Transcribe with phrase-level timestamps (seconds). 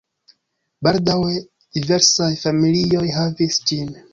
[0.87, 1.35] Baldaŭe
[1.79, 3.95] diversaj familioj havis ĝin.